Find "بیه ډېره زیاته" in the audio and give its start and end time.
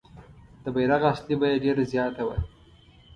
1.41-2.23